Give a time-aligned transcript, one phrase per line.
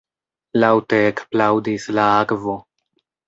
[0.63, 2.57] Laŭte ekplaŭdis la akvo.